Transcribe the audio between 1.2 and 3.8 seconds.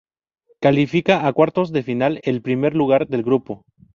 a cuartos de final el primer lugar del grupo.